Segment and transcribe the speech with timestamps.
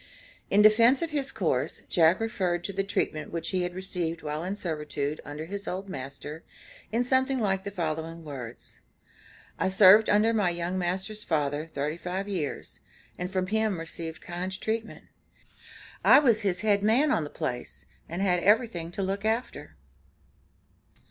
[0.49, 4.43] In defense of his course, Jack referred to the treatment which he had received while
[4.43, 6.43] in servitude under his old master,
[6.91, 8.79] in something like the following words:
[9.59, 12.79] "I served under my young master's father, thirty five years,
[13.19, 15.03] and from him received kind treatment.
[16.03, 19.75] I was his head man on the place, and had everything to look after."